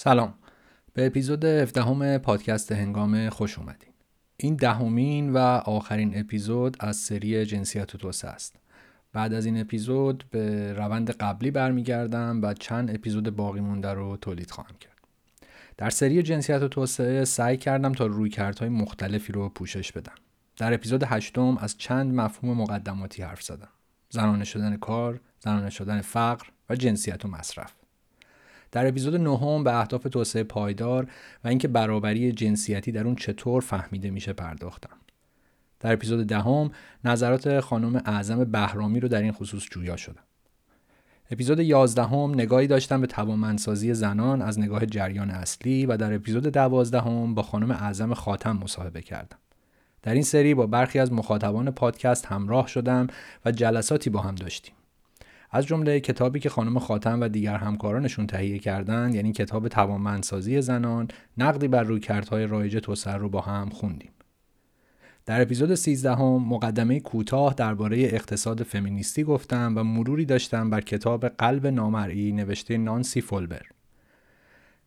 [0.00, 0.34] سلام.
[0.94, 3.92] به اپیزود 17 پادکست هنگام خوش اومدین.
[4.36, 8.56] این دهمین و آخرین اپیزود از سری جنسیت و توسعه است.
[9.12, 14.50] بعد از این اپیزود به روند قبلی برمیگردم و چند اپیزود باقی مونده رو تولید
[14.50, 14.98] خواهم کرد.
[15.76, 20.14] در سری جنسیت و توسعه سعی کردم تا رویکردهای مختلفی رو پوشش بدم.
[20.56, 23.70] در اپیزود هشتم از چند مفهوم مقدماتی حرف زدم.
[24.10, 27.72] زنانه شدن کار زنانه شدن فقر و جنسیت و مصرف.
[28.72, 31.08] در اپیزود نهم به اهداف توسعه پایدار
[31.44, 34.96] و اینکه برابری جنسیتی در اون چطور فهمیده میشه پرداختم.
[35.80, 36.70] در اپیزود دهم
[37.04, 40.22] نظرات خانم اعظم بهرامی رو در این خصوص جویا شدم.
[41.30, 47.34] اپیزود یازدهم نگاهی داشتم به توانمندسازی زنان از نگاه جریان اصلی و در اپیزود دوازدهم
[47.34, 49.38] با خانم اعظم خاتم مصاحبه کردم.
[50.02, 53.06] در این سری با برخی از مخاطبان پادکست همراه شدم
[53.44, 54.74] و جلساتی با هم داشتیم.
[55.50, 61.08] از جمله کتابی که خانم خاتم و دیگر همکارانشون تهیه کردند یعنی کتاب توانمندسازی زنان
[61.38, 64.10] نقدی بر رویکردهای رایج توسعه رو با هم خوندیم.
[65.26, 71.28] در اپیزود 13 هم مقدمه کوتاه درباره اقتصاد فمینیستی گفتم و مروری داشتم بر کتاب
[71.28, 73.66] قلب نامرئی نوشته نانسی فولبر.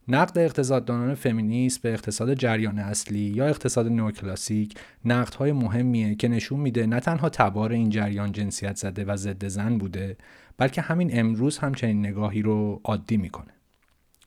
[0.08, 6.86] نقد اقتصاددانان فمینیست به اقتصاد جریان اصلی یا اقتصاد نوکلاسیک نقدهای مهمیه که نشون میده
[6.86, 10.18] نه تنها تبار این جریان جنسیت زده و ضد زن بوده
[10.62, 13.54] بلکه همین امروز هم چنین نگاهی رو عادی می‌کنه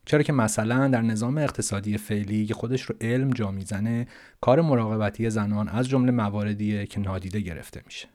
[0.07, 4.07] چرا که مثلا در نظام اقتصادی فعلی که خودش رو علم جا می‌زنه
[4.41, 8.09] کار مراقبتی زنان از جمله مواردیه که نادیده گرفته میشه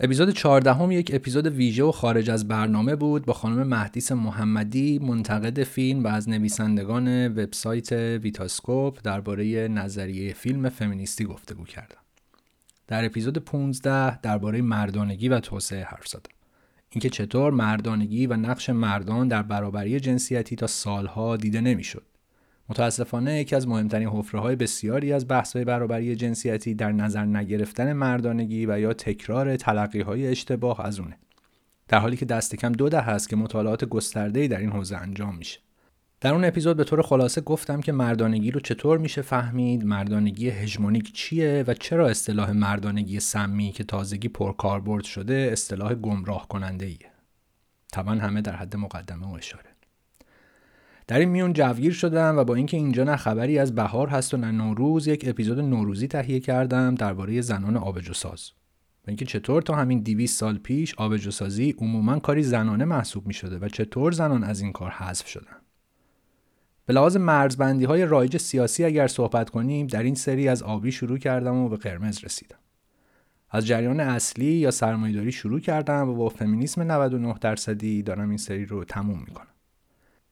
[0.00, 4.98] اپیزود 14 هم یک اپیزود ویژه و خارج از برنامه بود با خانم مهدیس محمدی
[4.98, 12.00] منتقد فیلم و از نویسندگان وبسایت ویتاسکوپ درباره نظریه فیلم فمینیستی گفتگو کردم.
[12.86, 16.39] در اپیزود 15 درباره مردانگی و توسعه حرف زدم.
[16.92, 22.06] اینکه چطور مردانگی و نقش مردان در برابری جنسیتی تا سالها دیده نمی‌شد.
[22.68, 28.66] متاسفانه یکی از مهمترین حفره های بسیاری از بحث برابری جنسیتی در نظر نگرفتن مردانگی
[28.66, 31.18] و یا تکرار تلقی های اشتباه از اونه.
[31.88, 35.36] در حالی که دست کم دو ده هست که مطالعات گسترده‌ای در این حوزه انجام
[35.36, 35.60] میشه.
[36.20, 41.12] در اون اپیزود به طور خلاصه گفتم که مردانگی رو چطور میشه فهمید، مردانگی هژمونیک
[41.12, 47.10] چیه و چرا اصطلاح مردانگی سمی که تازگی پرکاربرد شده اصطلاح گمراه کننده ایه.
[47.92, 49.70] طبعا همه در حد مقدمه و اشاره.
[51.06, 54.36] در این میون جوگیر شدم و با اینکه اینجا نه خبری از بهار هست و
[54.36, 58.50] نه نوروز یک اپیزود نوروزی تهیه کردم درباره زنان آبجوساز
[59.04, 63.58] و اینکه چطور تا همین 200 سال پیش آبجوسازی عموما کاری زنانه محسوب می شده
[63.58, 65.59] و چطور زنان از این کار حذف شدن
[66.90, 71.18] به لحاظ مرزبندی های رایج سیاسی اگر صحبت کنیم در این سری از آبی شروع
[71.18, 72.56] کردم و به قرمز رسیدم.
[73.50, 78.64] از جریان اصلی یا سرمایه‌داری شروع کردم و با فمینیسم 99 درصدی دارم این سری
[78.64, 79.46] رو تموم می‌کنم.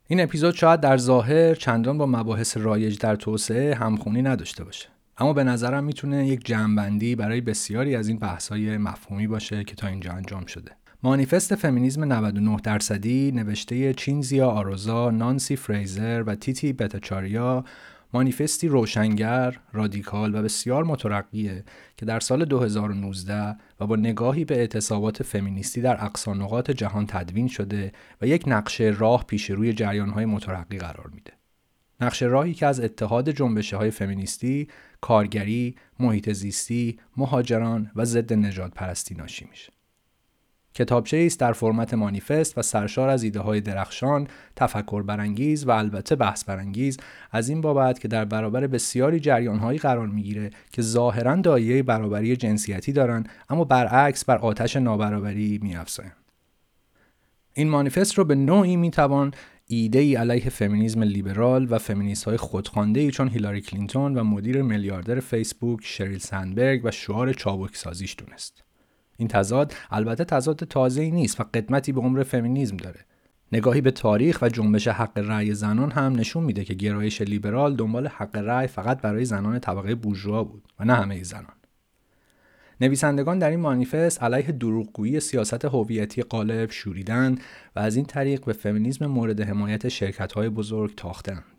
[0.07, 4.89] این اپیزود شاید در ظاهر چندان با مباحث رایج در توسعه همخونی نداشته باشه
[5.19, 9.87] اما به نظرم می‌تونه یک جمعبندی برای بسیاری از این بحث‌های مفهومی باشه که تا
[9.87, 10.73] اینجا انجام شده.
[11.03, 17.65] مانیفست فمینیزم 99 درصدی نوشته چینزیا آروزا، نانسی فریزر و تیتی بتاچاریا
[18.13, 21.65] مانیفستی روشنگر، رادیکال و بسیار مترقیه
[21.97, 27.93] که در سال 2019 و با نگاهی به اعتصابات فمینیستی در اقصانقات جهان تدوین شده
[28.23, 31.33] و یک نقشه راه پیش روی جریانهای مترقی قرار میده.
[32.01, 34.69] نقشه راهی که از اتحاد جنبشه های فمینیستی،
[35.01, 39.78] کارگری، محیط زیستی، مهاجران و ضد نجات پرستی ناشی میشه.
[40.75, 46.17] کتابچه است در فرمت مانیفست و سرشار از ایده های درخشان، تفکر برانگیز و البته
[46.17, 46.97] بحث برانگیز
[47.33, 52.93] از این بابت که در برابر بسیاری جریانهایی قرار می‌گیره که ظاهرا دایه برابری جنسیتی
[52.93, 56.17] دارند اما برعکس بر آتش نابرابری میافزایند.
[57.55, 59.35] این مانیفست رو به نوعی می‌توان
[59.67, 64.63] ایده ای علیه فمینیزم لیبرال و فمینیست های خودخوانده ای چون هیلاری کلینتون و مدیر
[64.63, 68.68] میلیاردر فیسبوک شریل سندبرگ و شعار چابک سازیش دونست.
[69.19, 73.01] این تضاد البته تضاد تازه ای نیست و قدمتی به عمر فمینیزم داره
[73.53, 78.07] نگاهی به تاریخ و جنبش حق رأی زنان هم نشون میده که گرایش لیبرال دنبال
[78.07, 81.53] حق رأی فقط برای زنان طبقه بورژوا بود و نه همه زنان
[82.81, 87.41] نویسندگان در این مانیفست علیه دروغگویی سیاست هویتی قالب شوریدند
[87.77, 91.58] و از این طریق به فمینیزم مورد حمایت شرکت‌های بزرگ تاختند.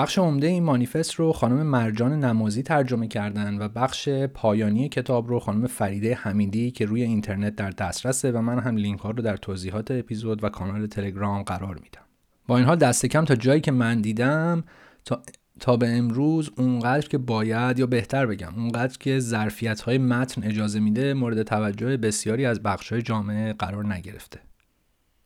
[0.00, 5.40] بخش عمده این مانیفست رو خانم مرجان نمازی ترجمه کردن و بخش پایانی کتاب رو
[5.40, 9.36] خانم فریده حمیدی که روی اینترنت در دسترسه و من هم لینک ها رو در
[9.36, 12.02] توضیحات اپیزود و کانال تلگرام قرار میدم.
[12.46, 14.64] با این حال دست کم تا جایی که من دیدم
[15.04, 15.22] تا
[15.60, 20.80] تا به امروز اونقدر که باید یا بهتر بگم اونقدر که ظرفیت های متن اجازه
[20.80, 24.40] میده مورد توجه بسیاری از بخش های جامعه قرار نگرفته.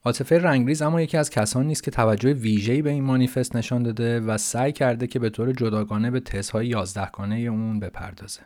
[0.06, 4.20] عاطفه رنگریز اما یکی از کسانی نیست که توجه ویژه‌ای به این مانیفست نشان داده
[4.20, 8.40] و سعی کرده که به طور جداگانه به تزهای 11 گانه اون بپردازه.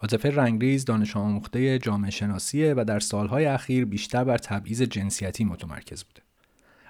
[0.00, 6.04] عاطفه رنگریز دانش آموخته جامعه شناسیه و در سالهای اخیر بیشتر بر تبعیض جنسیتی متمرکز
[6.04, 6.22] بوده.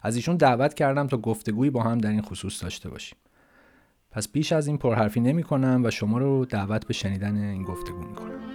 [0.03, 3.19] از ایشون دعوت کردم تا گفتگویی با هم در این خصوص داشته باشیم.
[4.11, 7.99] پس بیش از این پرحرفی نمی کنم و شما رو دعوت به شنیدن این گفتگو
[7.99, 8.48] می کنم.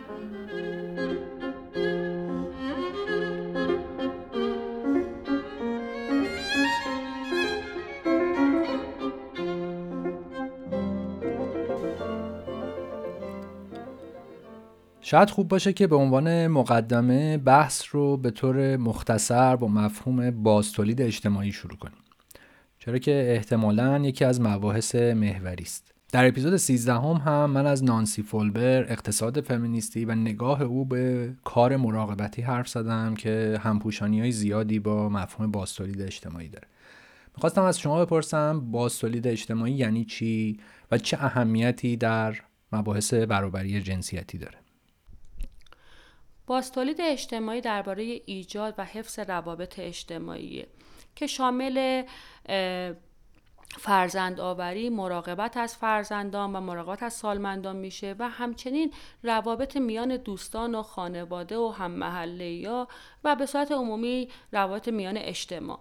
[15.14, 21.02] شاید خوب باشه که به عنوان مقدمه بحث رو به طور مختصر با مفهوم بازتولید
[21.02, 21.98] اجتماعی شروع کنیم.
[22.80, 25.94] چرا که احتمالا یکی از مباحث محوری است.
[26.12, 31.34] در اپیزود 13 هم, هم من از نانسی فولبر اقتصاد فمینیستی و نگاه او به
[31.44, 36.68] کار مراقبتی حرف زدم که همپوشانی های زیادی با مفهوم بازتولید اجتماعی داره.
[37.36, 40.60] می‌خواستم از شما بپرسم بازتولید اجتماعی یعنی چی
[40.92, 42.36] و چه اهمیتی در
[42.72, 44.63] مباحث برابری جنسیتی داره.
[46.48, 50.66] بازتولید اجتماعی درباره ایجاد و حفظ روابط اجتماعی
[51.16, 52.04] که شامل
[53.80, 58.94] فرزند آوری، مراقبت از فرزندان و مراقبت از سالمندان میشه و همچنین
[59.24, 62.88] روابط میان دوستان و خانواده و هم محله یا
[63.24, 65.80] و به صورت عمومی روابط میان اجتماع.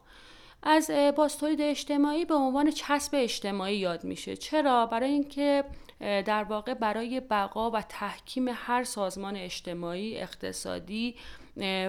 [0.62, 4.36] از باستولید اجتماعی به عنوان چسب اجتماعی یاد میشه.
[4.36, 5.64] چرا؟ برای اینکه
[6.00, 11.14] در واقع برای بقا و تحکیم هر سازمان اجتماعی اقتصادی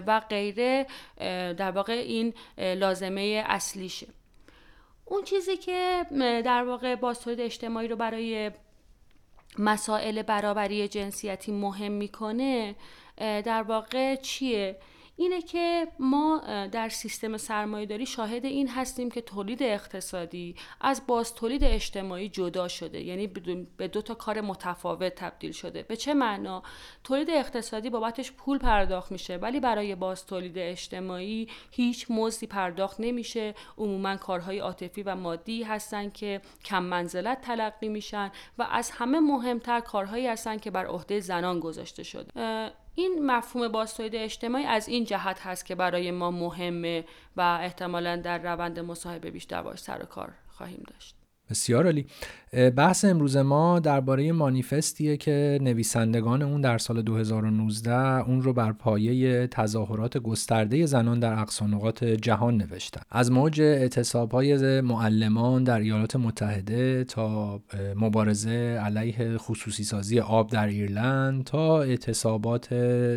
[0.07, 0.87] و غیره
[1.53, 4.07] در واقع این لازمه اصلیشه.
[5.05, 6.05] اون چیزی که
[6.45, 8.51] در واقع باستولید اجتماعی رو برای
[9.59, 12.75] مسائل برابری جنسیتی مهم می‌کنه
[13.17, 14.77] در واقع چیه؟
[15.15, 21.63] اینه که ما در سیستم سرمایهداری شاهد این هستیم که تولید اقتصادی از باز تولید
[21.63, 23.01] اجتماعی جدا شده.
[23.01, 23.27] یعنی
[23.77, 25.83] به دو تا کار متفاوت تبدیل شده.
[25.83, 26.63] به چه معنا؟
[27.03, 33.55] تولید اقتصادی بابتش پول پرداخت میشه ولی برای باز تولید اجتماعی هیچ مزدی پرداخت نمیشه.
[33.77, 39.79] عموما کارهای عاطفی و مادی هستن که کم منزلت تلقی میشن و از همه مهمتر
[39.79, 42.73] کارهایی هستن که بر عهده زنان گذاشته شده.
[42.95, 47.05] این مفهوم بازتولید اجتماعی از این جهت هست که برای ما مهمه
[47.37, 51.22] و احتمالا در روند مصاحبه بیشتر باش سر و کار خواهیم داشت.
[51.49, 52.05] بسیار عالی.
[52.75, 59.47] بحث امروز ما درباره مانیفستیه که نویسندگان اون در سال 2019 اون رو بر پایه
[59.47, 63.01] تظاهرات گسترده زنان در اقصانقات جهان نوشتن.
[63.11, 67.61] از موج اعتصابهای معلمان در ایالات متحده تا
[67.95, 72.67] مبارزه علیه خصوصی سازی آب در ایرلند تا اعتصابات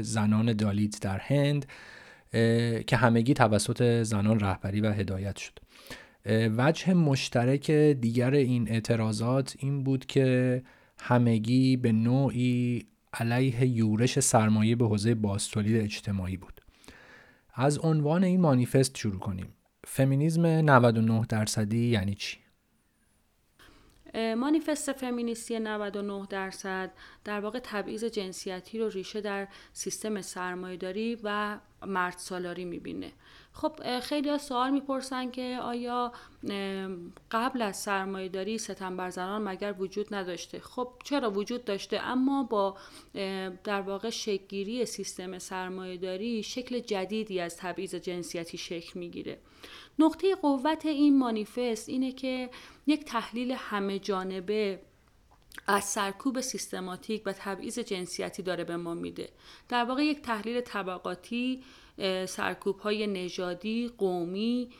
[0.02, 1.66] زنان دالیت در هند
[2.86, 5.65] که همگی توسط زنان رهبری و هدایت شد.
[6.28, 10.62] وجه مشترک دیگر این اعتراضات این بود که
[10.98, 16.60] همگی به نوعی علیه یورش سرمایه به حوزه بازتولید اجتماعی بود.
[17.54, 19.46] از عنوان این مانیفست شروع کنیم.
[19.84, 22.38] فمینیزم 99 درصدی یعنی چی؟
[24.36, 26.90] مانیفست فمینیستی 99 درصد
[27.24, 33.12] در واقع تبعیض جنسیتی رو ریشه در سیستم سرمایهداری و مرد سالاری می‌بینه.
[33.56, 36.12] خب خیلی سوال می‌پرسن که آیا
[37.30, 42.42] قبل از سرمایه داری ستم بر زنان مگر وجود نداشته؟ خب چرا وجود داشته؟ اما
[42.42, 42.76] با
[43.64, 49.38] در واقع شکلگیری سیستم سرمایه داری شکل جدیدی از تبعیض جنسیتی شکل می‌گیره.
[49.98, 52.50] نقطه قوت این مانیفست اینه که
[52.86, 54.80] یک تحلیل همه جانبه
[55.66, 59.28] از سرکوب سیستماتیک و تبعیض جنسیتی داره به ما میده.
[59.68, 61.62] در واقع یک تحلیل طبقاتی
[62.28, 64.70] سرکوب های نژادی، قومی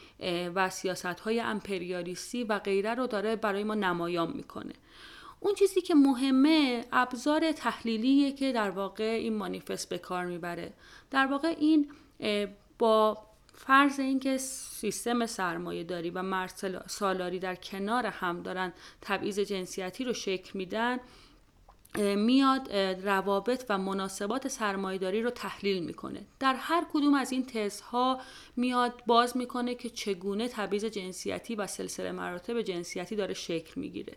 [0.54, 4.72] و سیاست های امپریالیستی و غیره رو داره برای ما نمایان می‌کنه.
[5.40, 10.72] اون چیزی که مهمه ابزار تحلیلیه که در واقع این مانیفست به کار می‌بره.
[11.10, 11.90] در واقع این
[12.78, 13.18] با
[13.54, 20.12] فرض اینکه سیستم سرمایه داری و مرد سالاری در کنار هم دارن تبعیض جنسیتی رو
[20.12, 20.98] شکل میدن
[22.00, 22.72] میاد
[23.04, 26.26] روابط و مناسبات سرمایهداری رو تحلیل می‌کنه.
[26.40, 28.20] در هر کدوم از این تزها
[28.56, 34.16] میاد باز می‌کنه که چگونه تبعیض جنسیتی و سلسله مراتب جنسیتی داره شکل می‌گیره.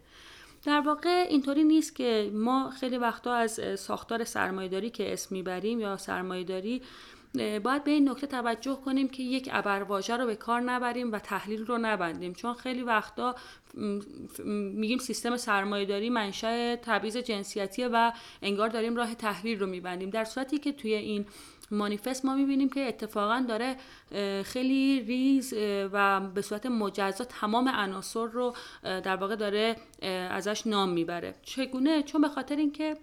[0.64, 5.98] در واقع اینطوری نیست که ما خیلی وقتا از ساختار سرمایهداری که اسم می‌بریم یا
[5.98, 6.82] سرمایهداری
[7.36, 11.66] باید به این نکته توجه کنیم که یک ابرواژه رو به کار نبریم و تحلیل
[11.66, 12.34] رو نبندیم.
[12.34, 13.36] چون خیلی وقتا
[14.74, 20.10] میگیم سیستم سرمایهداری منشأ تبعیض جنسیتیه و انگار داریم راه تحلیل رو میبندیم.
[20.10, 21.26] در صورتی که توی این
[21.72, 23.76] مانیفست ما می‌بینیم که اتفاقا داره
[24.44, 25.54] خیلی ریز
[25.94, 29.76] و به صورت مجزا تمام عناصر رو در واقع داره
[30.32, 31.36] ازش نام می‌بره.
[31.44, 32.98] چگونه؟ چون به خاطر اینکه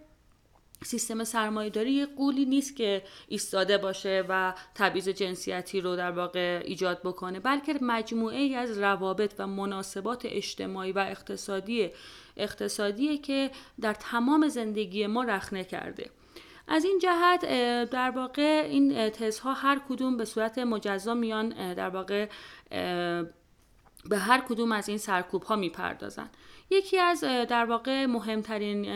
[0.84, 7.00] سیستم سرمایهداری یه قولی نیست که ایستاده باشه و تبعیض جنسیتی رو در واقع ایجاد
[7.02, 11.90] بکنه بلکه مجموعه ای از روابط و مناسبات اجتماعی و اقتصادی
[12.36, 16.10] اقتصادیه که در تمام زندگی ما رخنه کرده.
[16.68, 17.40] از این جهت
[17.90, 22.28] در واقع این تزها هر کدوم به صورت مجزا میان در واقع
[24.04, 26.30] به هر کدوم از این سرکوب ها می‌پردازن.
[26.70, 28.86] یکی از در واقع مهمترین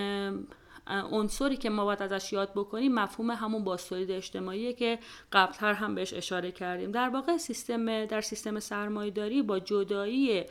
[0.91, 4.99] عنصری که ما باید ازش یاد بکنیم مفهوم همون بازتولید اجتماعی که
[5.33, 6.93] قبلتر هم بهش اشاره کردیم.
[6.93, 10.45] در واقع سیستم در سیستم سرمایهداری با جدایی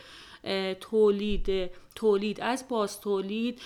[0.81, 3.61] تولید تولید از باز تولید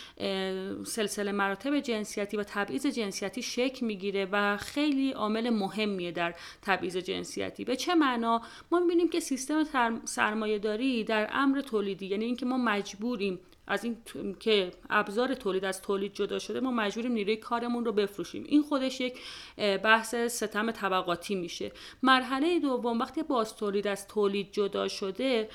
[0.86, 7.66] سلسله مراتب جنسیتی و تبعیض جنسیتی شکل می‌گیره و خیلی عامل مهمیه در تبعیض جنسیتی.
[7.66, 12.58] به چه معنا؟ ما می‌بینیم که سیستم سرمایه داری در امر تولیدی یعنی اینکه ما
[12.58, 13.98] مجبوریم از این
[14.40, 18.44] که ابزار تولید از تولید جدا شده ما مجبوریم نیروی کارمون رو بفروشیم.
[18.48, 19.20] این خودش یک
[19.58, 21.72] بحث ستم طبقاتی میشه.
[22.04, 25.50] مرحله دوم وقتی باز تولید از تولید جدا شده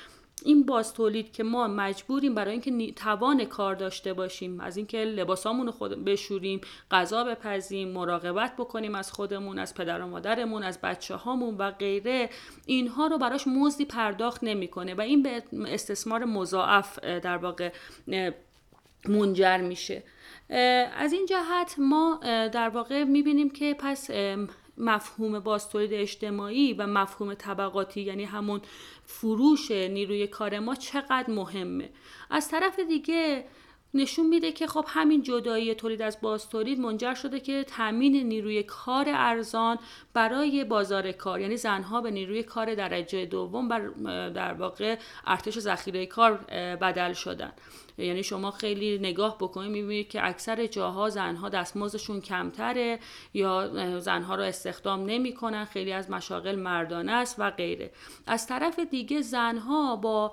[0.45, 5.71] این باز تولید که ما مجبوریم برای اینکه توان کار داشته باشیم از اینکه لباسامون
[5.71, 11.57] خود بشوریم غذا بپزیم مراقبت بکنیم از خودمون از پدر و مادرمون از بچه هامون
[11.57, 12.29] و غیره
[12.65, 17.71] اینها رو براش مزدی پرداخت نمی‌کنه و این به استثمار مضاعف در واقع
[19.07, 20.03] منجر میشه.
[20.97, 22.19] از این جهت ما
[22.53, 24.09] در واقع می‌بینیم که پس
[24.79, 28.61] مفهوم بازتولید اجتماعی و مفهوم طبقاتی یعنی همون
[29.05, 31.89] فروش نیروی کار ما چقدر مهمه.
[32.29, 33.45] از طرف دیگه
[33.93, 38.63] نشون میده که خب همین جدایی تولید از باز تولید منجر شده که تامین نیروی
[38.63, 39.79] کار ارزان
[40.13, 43.87] برای بازار کار یعنی زنها به نیروی کار درجه دوم بر
[44.29, 46.37] در واقع ارتش ذخیره کار
[46.81, 47.51] بدل شدن.
[47.97, 52.99] یعنی شما خیلی نگاه بکنید می‌بینید که اکثر جاها زنها دستمزدشون کمتره
[53.33, 57.91] یا زنها رو استخدام نمی‌کنن خیلی از مشاغل مردانه است و غیره.
[58.27, 60.31] از طرف دیگه زنها با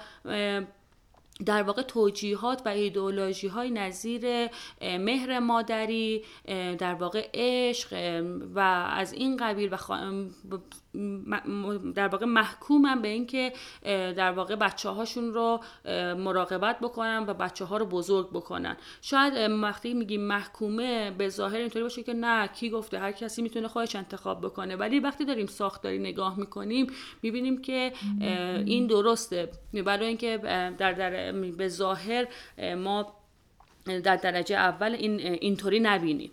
[1.45, 4.49] در واقع توجیهات و ایدئولوژی های نظیر
[4.83, 6.25] مهر مادری
[6.79, 7.93] در واقع عشق
[8.55, 8.59] و
[8.91, 9.77] از این قبیل و
[11.95, 15.61] در واقع محکومن به اینکه در واقع بچه هاشون رو
[16.19, 18.77] مراقبت بکنن و بچه ها رو بزرگ بکنن.
[19.03, 23.69] شاید وقتی میگیم محکومه به ظاهر اینطوری باشه که نه کی گفته؟ هر کسی می‌تونه
[23.69, 24.77] خودش انتخاب بکنه.
[24.77, 26.87] ولی وقتی داریم ساختاری نگاه می‌کنیم
[27.23, 27.93] می‌بینیم که
[28.67, 29.49] این درسته.
[29.87, 30.39] برای اینکه
[30.79, 32.27] در, در به ظاهر
[32.77, 33.17] ما
[33.87, 36.31] در درجه اول این اینطوری نبینیم.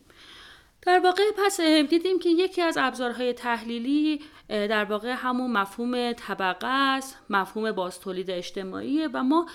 [0.86, 7.18] در واقع پس دیدیم که یکی از ابزارهای تحلیلی در واقع همون مفهوم طبقه است
[7.30, 9.48] مفهوم باز تولید اجتماعیه و ما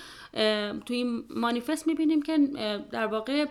[0.85, 2.37] توی این مانیفست می‌بینیم که
[2.91, 3.45] در واقع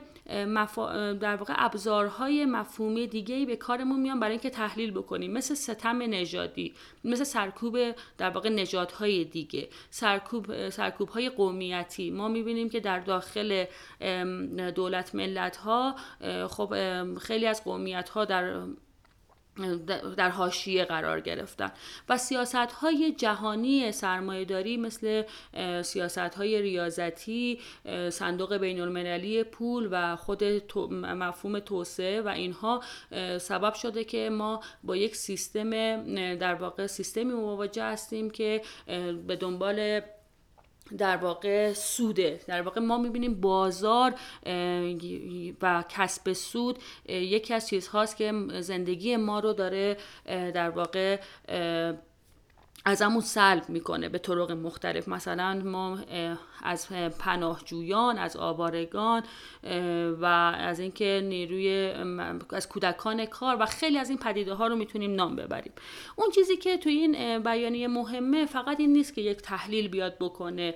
[1.20, 5.32] در واقع ابزارهای مفهومی دیگه ای به کارمون میان برای اینکه تحلیل بکنیم.
[5.32, 7.78] مثل ستم نژادی مثل سرکوب
[8.18, 9.68] در واقع نژادهای دیگه.
[9.90, 12.10] سرکوب سرکوب های قومیتی.
[12.10, 13.64] ما می‌بینیم که در داخل
[14.74, 15.96] دولت ملت ها
[16.48, 16.74] خب
[17.18, 18.62] خیلی از قومیت ها در
[20.16, 21.72] در حاشیه قرار گرفتن.
[22.08, 25.22] و سیاست های جهانی سرمایهداری مثل
[25.82, 27.60] سیاست های ریاضتی
[28.10, 30.44] صندوق بین المللی پول و خود
[30.92, 32.82] مفهوم توسعه و اینها
[33.38, 35.70] سبب شده که ما با یک سیستم
[36.34, 38.62] در واقع سیستمی مواجه هستیم که
[39.26, 40.00] به دنبال
[40.98, 42.40] در واقع سوده.
[42.46, 44.14] در واقع ما می‌بینیم بازار
[45.62, 46.78] و کسب سود
[47.08, 51.20] یکی از چیزهاست که زندگی ما رو داره در واقع
[52.84, 55.08] از همون سلب می‌کنه به طرق مختلف.
[55.08, 55.98] مثلا ما
[56.62, 56.88] از
[57.18, 59.22] پناهجویان از آوارگان
[60.20, 60.24] و
[60.58, 61.92] از اینکه نیروی
[62.50, 65.72] از کودکان کار و خیلی از این پدیده ها رو می‌تونیم نام ببریم.
[66.16, 70.74] اون چیزی که توی این بیانیه مهمه فقط این نیست که یک تحلیل بیاد بکنه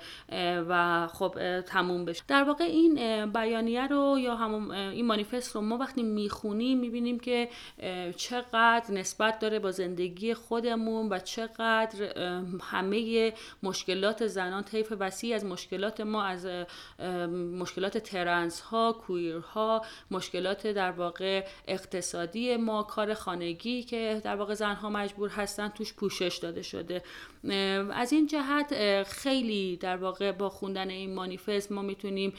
[0.68, 2.22] و خب تموم بشه.
[2.28, 7.48] در واقع این بیانیه رو یا همون این مانیفست رو ما وقتی می‌خونیم می‌بینیم که
[8.16, 12.18] چقدر نسبت داره با زندگی خودمون و چقدر
[12.60, 15.71] همه مشکلات زنان طیف وسیع از مشکلات
[16.04, 16.66] ما از
[17.58, 24.54] مشکلات ترنس ها کویر ها مشکلات در واقع اقتصادی ما کار خانگی که در واقع
[24.54, 27.02] زنها مجبور هستن توش پوشش داده شده.
[27.92, 32.32] از این جهت خیلی در واقع با خوندن این مانیفست ما می‌تونیم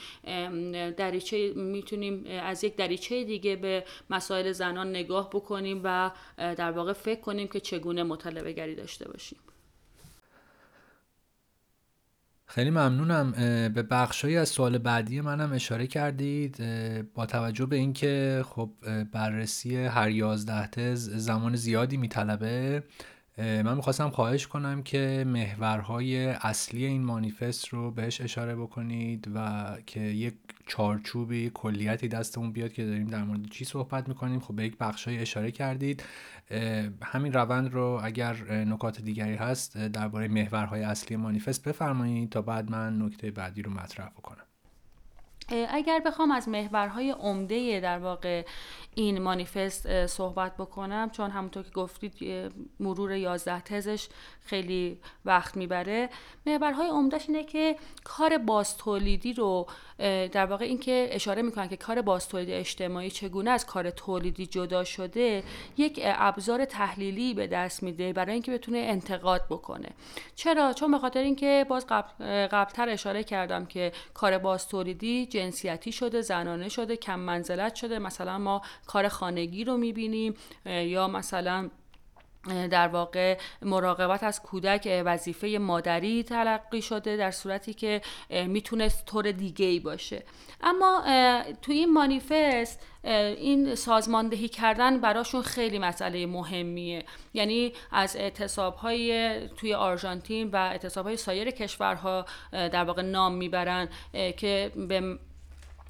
[0.98, 7.22] دریچه می‌تونیم از یک دریچه دیگه به مسائل زنان نگاه بکنیم و در واقع فکر
[7.22, 9.40] کنیم که چگونه مطالبه گری داشته باشیم.
[12.54, 13.32] خیلی ممنونم.
[13.74, 16.58] به بخشهایی از سوال بعدی منم اشاره کردید.
[17.14, 18.70] با توجه به اینکه خب
[19.12, 22.84] بررسی هر یازده تز زمان زیادی میطلبه
[23.38, 30.00] من می‌خواستم خواهش کنم که محورهای اصلی این مانیفست رو بهش اشاره بکنید و که
[30.00, 30.34] یک
[30.68, 34.40] چارچوبی کلیتی دستمون بیاد که داریم در مورد چی صحبت می‌کنیم.
[34.40, 36.04] خب به یک بخشای اشاره کردید.
[37.02, 43.02] همین روند رو اگر نکات دیگری هست درباره محورهای اصلی مانیفست بفرمایید تا بعد من
[43.02, 44.43] نکته بعدی رو مطرح بکنم.
[45.50, 48.46] اگر بخوام از محورهای عمده در واقع
[48.96, 52.14] این مانیفست صحبت بکنم چون همونطور که گفتید
[52.80, 54.08] مرور 11 تزش
[54.46, 56.10] خیلی وقت می‌بره
[56.46, 59.68] محورهای عمدهش اینه که کار باستولیدی رو
[60.32, 65.44] در واقع اینکه اشاره می‌کنن که کار باستولید اجتماعی چگونه از کار تولیدی جدا شده
[65.78, 69.90] یک ابزار تحلیلی به دست میده برای اینکه بتونه انتقاد بکنه.
[70.36, 76.22] چرا؟ چون به خاطر اینکه باز قبل قبلتر اشاره کردم که کار باستولیدی جنسیتی شده
[76.22, 78.00] زنانه شده کم منزلت شده.
[78.00, 80.34] مثلا ما کار خانگی رو می‌بینیم
[80.66, 81.70] یا مثلا
[82.72, 89.66] در واقع مراقبت از کودک وظیفه مادری تلقی شده در صورتی که می‌تونست طور دیگه
[89.66, 90.24] ای باشه.
[90.62, 91.04] اما
[91.62, 97.06] توی این مانیفست این سازماندهی کردن براشون خیلی مسئله مهمیه.
[97.34, 103.90] یعنی از اعتصاب های توی آرژانتین و اعتصاب های سایر کشورها در واقع نام می‌برن
[104.38, 105.20] که به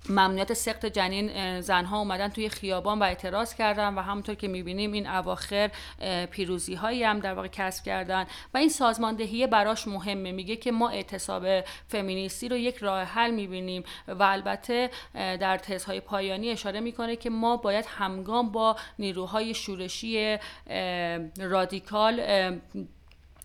[0.09, 5.07] ممنوعیت سخت جنین زنها اومدن توی خیابان و اعتراض کردن و همونطور که می‌بینیم این
[5.07, 5.71] اواخر
[6.31, 10.31] پیروزی هایی هم در واقع کسب کردن و این سازماندهی براش مهمه.
[10.31, 16.49] میگه که ما اعتصاب فمینیستی رو یک راه حل می‌بینیم و البته در تزهای پایانی
[16.49, 20.37] اشاره می‌کنه که ما باید همگام با نیروهای شورشی
[21.39, 22.21] رادیکال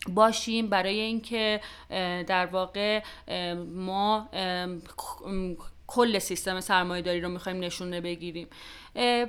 [0.08, 1.60] باشیم برای اینکه
[2.26, 3.02] در واقع
[3.74, 4.28] ما
[5.88, 8.48] کل سیستم سرمایه داری رو می‌خوایم نشونه بگیریم.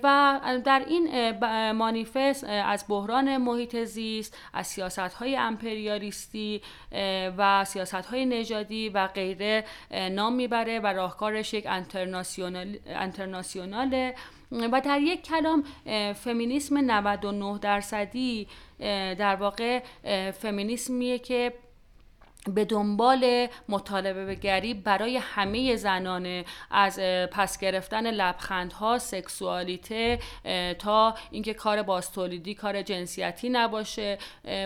[0.04, 1.32] و در این
[1.72, 6.62] مانیفست از بحران محیط زیست از سیاست های امپریالیستی
[7.38, 11.65] و سیاست های نژادی و غیره نام می‌بره و راهکارش یک
[12.86, 14.12] انترناسیونال
[14.52, 15.63] و در یک کلام
[16.13, 18.48] فمینیسم 99 درصدی
[19.19, 19.80] در واقع
[20.32, 21.54] فمینیسمیه که
[22.53, 26.99] به دنبال مطالبه گری برای همه زنانه از
[27.31, 30.19] پس گرفتن لبخندها سکسوالیته
[30.79, 34.17] تا اینکه کار باستولیدی کار جنسیتی نباشه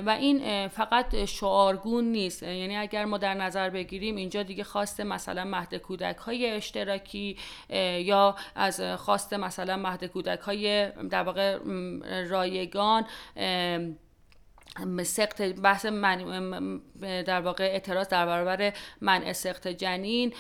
[0.06, 2.44] و این فقط شعارگون نیست.
[2.44, 7.38] یعنی اگر ما در نظر بگیریم اینجا دیگه خواست مثلا مهد کودک های اشتراکی
[8.00, 11.58] یا از خواست مثلا مهد کودک های در واقع
[12.30, 13.06] رایگان
[15.04, 20.34] سخت بحث من در واقع اعتراض در برابر منع سخت جنین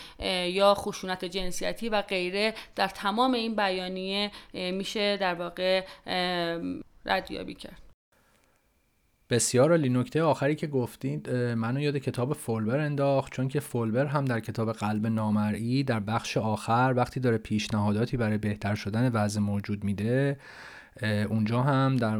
[0.48, 5.86] یا خشونت جنسیتی و غیره در تمام این بیانیه میشه در واقع
[7.06, 7.82] ردیابی کرد.
[9.30, 9.90] بسیار عالی.
[9.90, 14.72] نکته آخری که گفتید منو یاد کتاب فولبر انداخت چون که فولبر هم در کتاب
[14.72, 20.40] قلب نامرئی در بخش آخر وقتی داره پیشنهاداتی برای بهتر شدن وضع موجود میده
[21.30, 22.20] اونجا هم در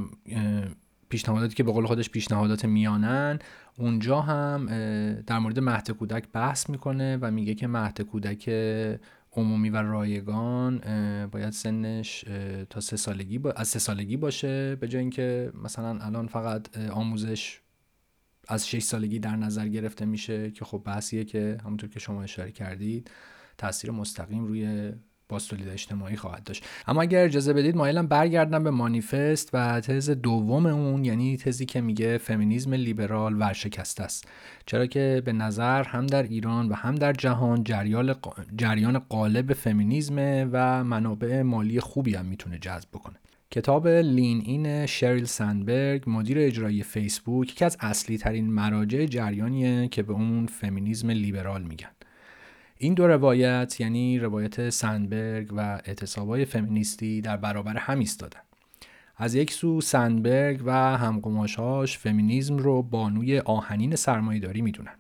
[1.14, 3.40] پیشنهاداتی که به قول خودش پیشنهادات میانن
[3.78, 4.66] اونجا هم
[5.28, 8.50] در مورد مهد کودک بحث می‌کنه و میگه که مهد کودک
[9.32, 10.78] عمومی و رایگان
[11.32, 12.26] باید سنش
[12.70, 13.52] تا سه سالگی با...
[13.52, 17.62] از سه سالگی باشه به جای اینکه مثلا الان فقط آموزش
[18.48, 22.52] از 6 سالگی در نظر گرفته میشه که خب بحثیه که همونطور که شما اشاره
[22.52, 23.12] کردید
[23.58, 24.92] تاثیر مستقیم روی
[25.34, 26.66] باز تولید اجتماعی خواهد داشت.
[26.88, 31.82] اما اگر اجازه بدید مایلم برگردم به مانیفست و تز دوم اون یعنی تزی که
[31.82, 34.28] میگه فمینیزم لیبرال ورشکسته است.
[34.66, 38.16] چرا که به نظر هم در ایران و هم در جهان جریان
[38.58, 43.16] جریان قالب فمینیزم و منابع مالی خوبی هم می‌تونه جذب بکنه.
[43.52, 50.04] کتاب لین این شریل سندبرگ مدیر اجرایی فیسبوک یکی از اصلی ترین مراجع جریانیه که
[50.04, 51.90] به اون فمینیزم لیبرال میگن.
[52.78, 58.40] این دو روایت یعنی روایت سندبرگ و اعتصابای فمینیستی در برابر هم ایستادن.
[59.18, 64.96] از یک سو سندبرگ و همقماشهاش فمینیزم رو بانوی آهنین سرمایهداری می‌دونن.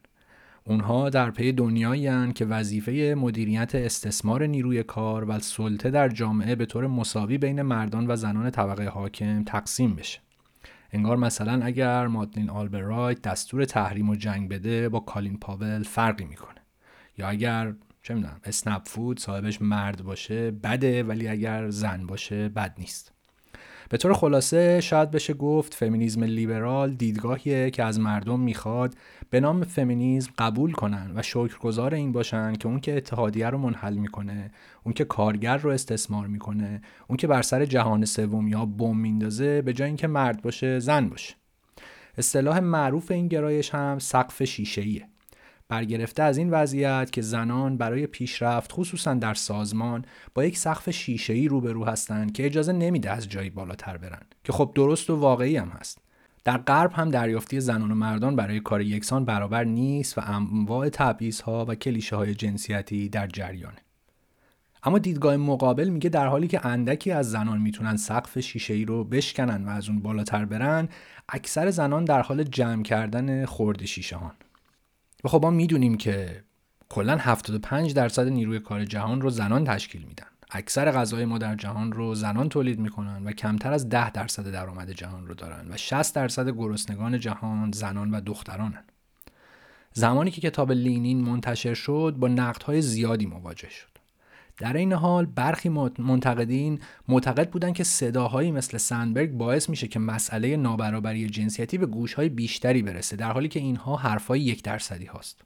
[0.63, 6.65] اونها در پی دنیایی که وظیفه مدیریت استثمار نیروی کار و سلطه در جامعه به
[6.65, 10.19] طور مساوی بین مردان و زنان طبقه حاکم تقسیم بشه.
[10.91, 16.52] انگار مثلا اگر مادلین آلبرایت دستور تحریم و جنگ بده با کالین پاول فرقی می‌کنه.
[17.17, 22.76] یا اگر چه می‌دونم اسنپ فود صاحبش مرد باشه بده ولی اگر زن باشه بد
[22.78, 23.13] نیست.
[23.89, 28.95] به طور خلاصه شاید بشه گفت فمینیزم لیبرال دیدگاهیه که از مردم می‌خواد
[29.30, 33.93] به نام فمینیزم قبول کنن و شکرگزار این باشن که اون که اتحادیه رو منحل
[33.93, 34.52] می‌کنه
[34.84, 39.62] اون که کارگر رو استثمار می‌کنه اون که بر سر جهان سوم یا بم میندازه
[39.62, 41.36] به جای اینکه مرد باشه زن باشه.
[42.17, 45.08] اصطلاح معروف این گرایش هم سقف شیشه
[45.73, 51.47] برگرفته از این وضعیت که زنان برای پیشرفت خصوصا در سازمان با یک سقف شیشه‌ای
[51.47, 55.67] روبرو هستند که اجازه نمیده از جایی بالاتر برن که خب درست و واقعی هم
[55.67, 55.97] هست.
[56.43, 60.89] در غرب هم دریافتی زنان و مردان برای کار یکسان برابر نیست و انواع
[61.45, 63.77] ها و کلیشه های جنسیتی در جریانه.
[64.83, 69.03] اما دیدگاه مقابل میگه در حالی که اندکی از زنان می‌تونن سقف شیشه ای رو
[69.03, 70.89] بشکنن و از اون بالاتر برن
[71.29, 74.33] اکثر زنان در حال جمع کردن خورد شیشه هان
[75.23, 76.43] و خب ما می‌دونیم که
[76.89, 80.27] کلا 75 درصد نیروی کار جهان رو زنان تشکیل میدن.
[80.51, 84.91] اکثر غذای ما در جهان رو زنان تولید می‌کنن و کمتر از 10 درصد درآمد
[84.91, 88.83] جهان رو دارن و 60 درصد گرسنگان جهان زنان و دخترانن.
[89.93, 93.92] زمانی که کتاب لینین منتشر شد با نقدهای زیادی مواجه شد.
[94.57, 100.57] در این حال برخی منتقدین معتقد بودند که صداهایی مثل سندبرگ باعث میشه که مسئله
[100.57, 105.41] نابرابری جنسیتی به گوشهای بیشتری برسه در حالی که اینها حرفای یک درصدی هاست.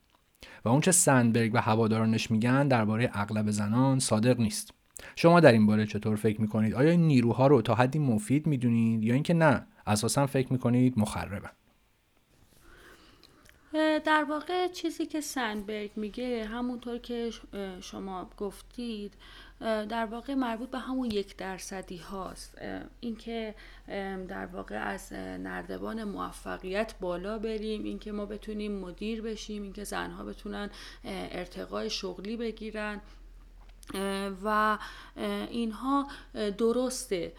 [0.66, 4.72] و اونچه سندبرگ و هوادارانش میگن درباره اغلب زنان صادق نیست.
[5.16, 9.04] شما در این باره چطور فکر می‌کنید؟ آیا این نیروها رو تا حدی مفید می‌دونید
[9.04, 11.50] یا اینکه نه؟ اساسا فکر می‌کنید مخربن
[14.06, 17.32] در واقع چیزی که سندبرگ میگه همونطور که
[17.82, 19.14] شما گفتید
[19.60, 22.58] در واقع مربوط به همون یک درصدی هاست.
[23.00, 23.56] اینکه
[24.28, 30.70] در واقع از نردبان موفقیت بالا بریم اینکه ما بتونیم مدیر بشیم اینکه زنها بتونن
[31.04, 33.02] ارتقای شغلی بگیرن.
[34.44, 34.78] و
[35.50, 36.08] اینها
[36.58, 37.34] درسته.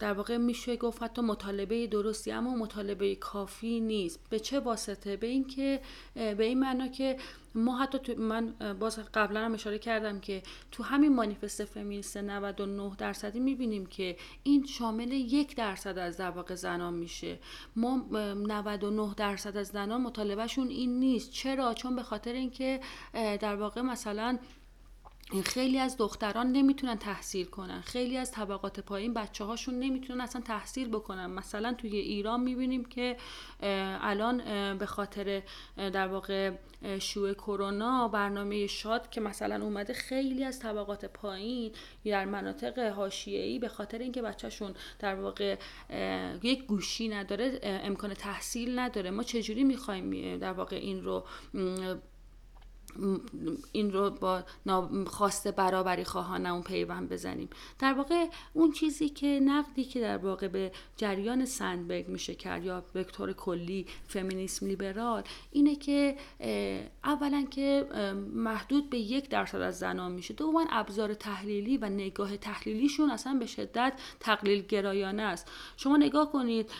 [0.00, 4.20] در واقع میشه گفت حتی مطالبه درستی اما مطالبه کافی نیست.
[4.30, 5.80] به چه واسطه؟ به اینکه
[6.14, 7.16] به این معنا که
[7.54, 12.96] ما حتی تو من باز قبلا هم اشاره کردم که تو همین مانیفست فمینیست 99
[12.98, 17.38] درصدی می‌بینیم که این شامل یک درصد از در واقع زنان میشه.
[17.76, 21.32] ما 99 درصد از زنان مطالبهشون این نیست.
[21.32, 22.80] چرا؟ چون به خاطر اینکه
[23.12, 24.38] در واقع مثلا
[25.42, 27.80] خیلی از دختران نمی‌تونن تحصیل کنن.
[27.80, 31.26] خیلی از طبقات پایین بچه هاشون نمی‌تونن اصلا تحصیل بکنن.
[31.26, 33.16] مثلا توی ایران می‌بینیم که
[33.60, 34.42] الان
[34.78, 35.42] به خاطر
[35.76, 36.50] در واقع
[36.98, 41.72] شوه کرونا برنامه شاد که مثلا اومده خیلی از طبقات پایین
[42.04, 45.56] در مناطق حاشیه‌ای به خاطر اینکه بچهشون در واقع
[46.42, 49.10] یک گوشی نداره امکان تحصیل نداره.
[49.10, 51.24] ما چجوری می‌خوایم در واقع این رو
[53.72, 54.44] این رو با
[55.06, 57.48] خواست برابری خواهانه اون پیوند بزنیم.
[57.78, 62.84] در واقع اون چیزی که نقدی که در واقع به جریان سندبرگ میشه کرد یا
[63.12, 66.16] طور کلی فمینیسم لیبرال اینه که
[67.04, 67.86] اولا که
[68.34, 70.34] محدود به یک درصد از زنان میشه.
[70.34, 75.50] دوما ابزار تحلیلی و نگاه تحلیلیشون اصلا به شدت تقلیل گرایانه است.
[75.76, 76.70] شما نگاه کنید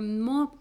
[0.00, 0.52] ما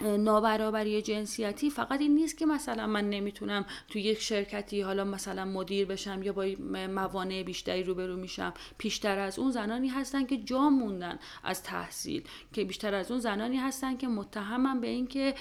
[0.00, 5.86] نابرابری جنسیتی فقط این نیست که مثلا من نمی‌تونم تو یک شرکتی حالا مثلا مدیر
[5.86, 6.46] بشم یا با
[6.88, 8.54] موانع بیشتری روبرو میشم.
[8.78, 12.22] بیشتر از اون زنانی هستن که جا موندن از تحصیل.
[12.52, 15.34] که بیشتر از اون زنانی هستن که متهمن به اینکه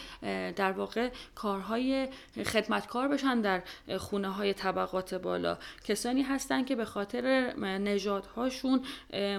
[0.55, 2.07] در واقع کارهای
[2.45, 3.63] خدمتکار بشن در
[3.97, 5.57] خونه های طبقات بالا.
[5.83, 8.81] کسانی هستن که به خاطر نژادهاشون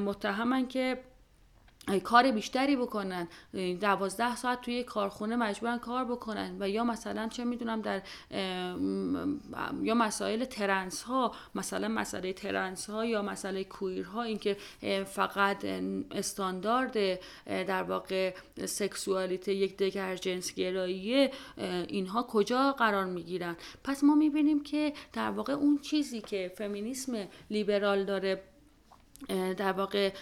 [0.04, 0.98] متهمن که
[2.04, 3.28] کار بیشتری بکنن.
[3.80, 6.56] دوازده ساعت توی کارخونه مجبورن کار بکنن.
[6.60, 8.02] و یا مثلا چه می‌دونم در
[9.82, 14.56] یا مسائل ترنس ها مثلا مسئله ترنس ها یا مسئله کویر ها اینکه
[15.06, 15.64] فقط
[16.10, 21.30] استاندارد در واقع سکسوالیته یک دگر جنس گراییه
[21.88, 28.04] اینها کجا قرار می‌گیرن؟ پس ما می‌بینیم که در واقع اون چیزی که فمینیسم لیبرال
[28.04, 28.42] داره
[29.56, 30.12] در واقع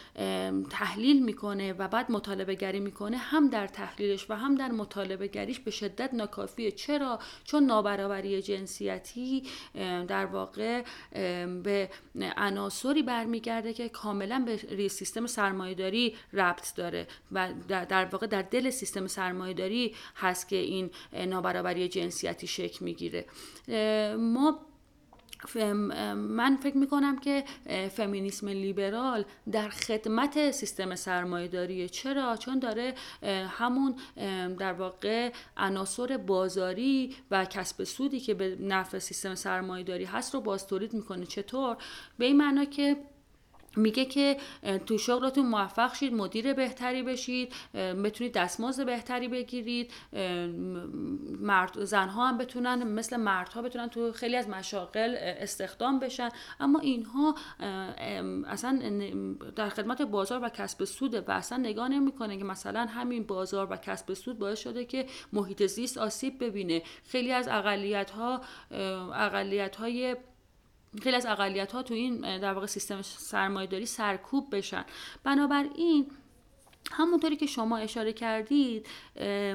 [0.71, 5.61] تحلیل می‌کنه و بعد مطالبه گری می‌کنه هم در تحلیلش و هم در مطالبه گریش
[5.61, 6.71] به شدت ناکافیه.
[6.71, 9.43] چرا؟ چون نابرابری جنسیتی
[10.09, 10.83] در واقع
[11.63, 11.91] به
[12.37, 14.45] عناصری برمیگرده که کاملا
[14.77, 20.91] به سیستم سرمایهداری ربط داره و در واقع در دل سیستم سرمایهداری هست که این
[21.27, 23.27] نابرابری جنسیتی شکل می‌گیره.
[24.17, 24.59] ما
[26.15, 27.45] من فکر می‌کنم که
[27.97, 32.95] فمینیسم لیبرال در خدمت سیستم سرمایه چرا؟ چون داره
[33.49, 33.95] همون
[34.59, 40.67] در واقع عناصر بازاری و کسب سودی که به نفع سیستم سرمایه هست رو باز
[40.67, 41.77] تولید می‌کنه چطور؟
[42.19, 42.97] به این معنا که
[43.77, 44.37] میگه که
[44.87, 49.93] تو شغلتون موفق شید مدیر بهتری بشید بتونید دستمزد بهتری بگیرید
[51.41, 56.29] مرد زنها هم بتونن مثل مردها بتونن تو خیلی از مشاغل استخدام بشن.
[56.61, 57.35] اما اینها
[58.47, 58.81] اصلا
[59.57, 63.77] در خدمت بازار و کسب سود و اصلا نگاه نمی‌کنه که مثلا همین بازار و
[63.77, 66.83] کسب سود باعث شده که محیط زیست آسیب ببینه.
[67.05, 68.41] خیلی از اقلیت ها
[69.15, 70.17] اقلیت های
[71.03, 74.85] خیلی از اقلیت ها تو این در واقع سیستم سرمایه داری سرکوب بشن.
[75.25, 76.11] بنابراین
[76.93, 78.87] همونطوری که شما اشاره کردید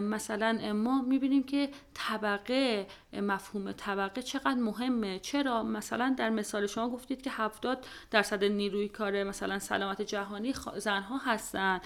[0.02, 5.20] مثلا ما می‌بینیم که طبقه مفهوم طبقه چقدر مهمه.
[5.20, 11.18] چرا؟ مثلا در مثال شما گفتید که 70 درصد نیروی کار مثلا سلامت جهانی زنها
[11.18, 11.82] هستن.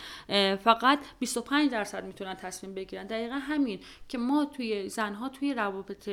[0.64, 3.08] فقط 25 درصد می‌تونن تصمیم بگیرن.
[3.08, 3.80] دقیقا همین
[4.10, 6.10] که ما توی زنها توی روابط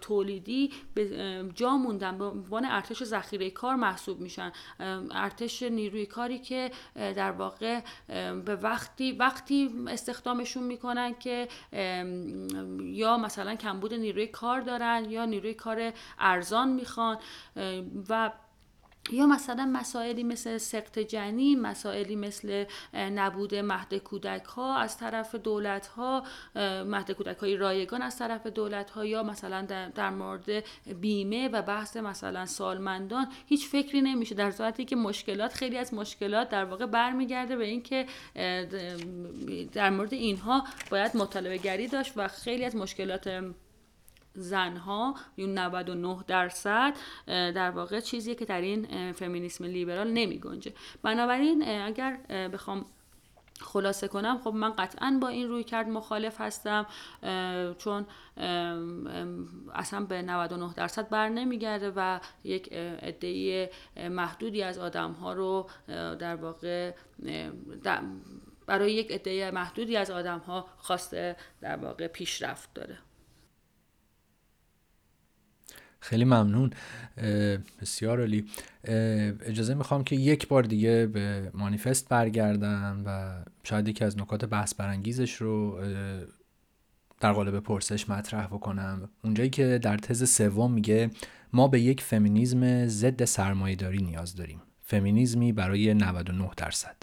[0.00, 0.72] تولیدی
[1.54, 2.18] جا موندن.
[2.18, 4.52] به عنوان ارتش ذخیره کار محسوب میشن.
[5.10, 7.80] ارتش نیروی کاری که در واقع
[8.44, 11.48] به وقتی وقتی استخدامشون می‌کنن که
[12.80, 17.18] یا مثلا کمبود نیروی کار دارن یا نیروی کار ارزان می‌خوان
[18.08, 18.30] و
[19.12, 22.64] یا مثلا مسائلی مثل سقط جنین مسائلی مثل
[22.94, 26.22] نبود مهد کودک ها از طرف دولت ها
[26.84, 30.64] مهد کودک های رایگان از طرف دولت ها یا مثلا در, مورد
[31.00, 36.48] بیمه و بحث مثلا سالمندان هیچ فکری نمیشه در صورتی که مشکلات خیلی از مشکلات
[36.48, 38.06] در واقع برمیگرده به اینکه
[39.72, 43.44] در مورد اینها باید مطالبه گری داشت و خیلی از مشکلات
[44.36, 46.94] زنها اون 99 درصد
[47.26, 50.72] در واقع چیزیه که در این فمینیسم لیبرال نمی گنجه.
[51.02, 52.16] بنابراین اگر
[52.52, 52.84] بخوام
[53.60, 56.86] خلاصه کنم خب من قطعا با این روی کرد مخالف هستم
[57.78, 58.06] چون
[59.74, 62.72] اصلا به 99 درصد بر نمیگرده و یک
[63.02, 63.70] عده
[64.10, 65.70] محدودی از آدم ها رو
[66.18, 66.92] در واقع
[68.66, 72.98] برای یک عده محدودی از آدم ها خواسته در واقع پیشرفت داره.
[76.06, 76.70] خیلی ممنون.
[77.80, 78.44] بسیار عالی.
[78.84, 84.74] اجازه می‌خوام که یک بار دیگه به مانیفست برگردم و شاید یکی از نکات بحث
[84.74, 85.80] برانگیزش رو
[87.20, 89.08] در قالب پرسش مطرح بکنم.
[89.24, 91.10] اونجایی که در تز سوم میگه
[91.52, 94.62] ما به یک فمینیزم ضد سرمایهداری نیاز داریم.
[94.80, 96.96] فمینیزمی برای 99 درصد.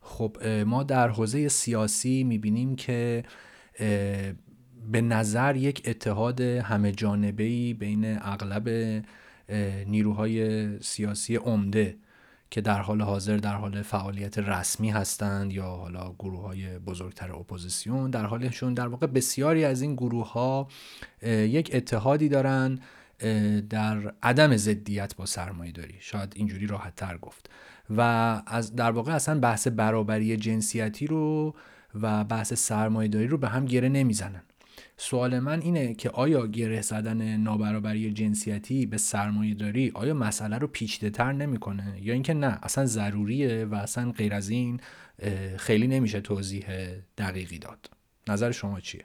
[0.00, 3.22] خب ما در حوزه سیاسی می‌بینیم که
[4.92, 8.68] به نظر یک اتحاد همه جانبهی بین اغلب
[9.86, 11.96] نیروهای سیاسی عمده
[12.50, 18.10] که در حال حاضر در حال فعالیت رسمی هستند یا حالا گروه های بزرگتر اپوزیسیون
[18.10, 20.68] در حالشون در واقع بسیاری از این گروه ها
[21.22, 22.78] یک اتحادی دارن
[23.70, 27.50] در عدم ضدیت با سرمایه داری شاید اینجوری راحت تر گفت.
[27.96, 28.00] و
[28.46, 31.54] از در واقع اصلا بحث برابری جنسیتی رو
[31.94, 34.42] و بحث سرمایه داری رو به هم گره نمی‌زنن.
[34.96, 40.66] سوال من اینه که آیا گره زدن نابرابری جنسیتی به سرمایه داری آیا مسئله رو
[40.66, 44.80] پیچیده تر نمی‌کنه؟ یا اینکه نه اصلا ضروریه و اصلا غیر از این
[45.56, 46.66] خیلی نمیشه توضیح
[47.18, 47.90] دقیقی داد.
[48.28, 49.04] نظر شما چیه؟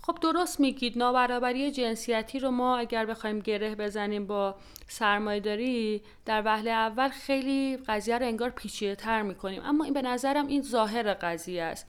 [0.00, 0.98] خب درست میگید.
[0.98, 8.18] نابرابری جنسیتی رو ما اگر بخوایم گره بزنیم با سرمایهداری در وهله اول خیلی قضیه
[8.18, 9.62] رو انگار پیچیده تر می‌کنیم.
[9.64, 11.86] اما این به نظرم این ظاهر قضیه است.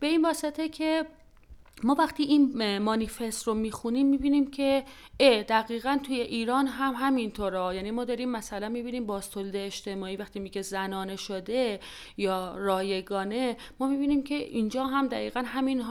[0.00, 1.06] به این واسطه که
[1.84, 4.84] ما وقتی این مانیفست رو می‌خونیم می‌بینیم که
[5.20, 7.76] اه دقیقا توی ایران هم همینطوره.
[7.76, 11.80] یعنی ما داریم مثلا می‌بینیم باستولد اجتماعی وقتی میگه زنانه شده
[12.16, 15.84] یا رایگانه ما می‌بینیم که اینجا هم دقیقا همین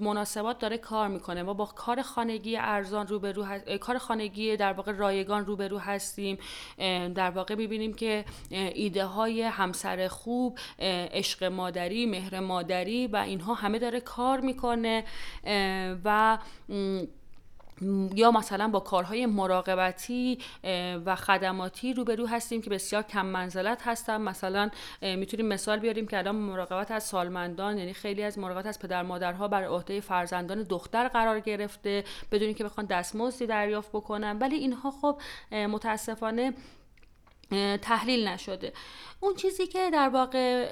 [0.00, 1.42] مناسبات داره کار می‌کنه.
[1.42, 3.70] ما با کار خانگی ارزان روبرو هست...
[3.70, 6.38] کار خانگی در واقع رایگان روبرو هستیم.
[7.14, 10.58] در واقع می‌بینیم که ایده های همسر خوب
[11.12, 15.04] عشق مادری مهر مادری و اینها همه داره کار می‌کنه.
[16.04, 16.38] و
[18.14, 20.38] یا مثلا با کارهای مراقبتی
[21.04, 24.20] و خدماتی روبرو هستیم که بسیار کم منزلت هستن.
[24.20, 24.70] مثلا
[25.02, 29.48] می‌تونیم مثال بیاریم که الان مراقبت از سالمندان یعنی خیلی از مراقبت از پدر مادرها
[29.48, 34.38] بر عهده فرزندان دختر قرار گرفته بدون که بخوان دستمزدی دریافت بکنن.
[34.38, 35.20] ولی اینها خب
[35.52, 36.54] متاسفانه
[37.82, 38.72] تحلیل نشده.
[39.20, 40.66] اون چیزی که در واقع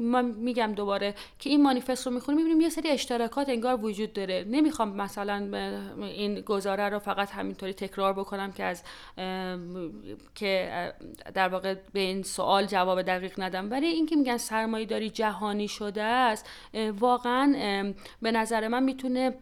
[0.00, 4.44] من میگم دوباره که این مانیفست رو می‌خونیم می‌بینیم یه سری اشتراکات انگار وجود داره.
[4.48, 5.36] نمی‌خوام مثلا
[6.00, 8.82] این گزاره رو فقط همینطوری تکرار بکنم که از
[10.34, 10.92] که
[11.34, 13.70] در واقع به این سوال جواب دقیق ندم.
[13.70, 16.50] ولی اینکه میگن سرمایه داری جهانی شده است
[16.98, 19.34] واقعا به نظر من می‌تونه